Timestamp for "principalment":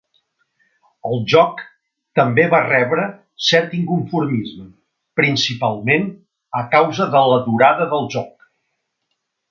5.23-6.11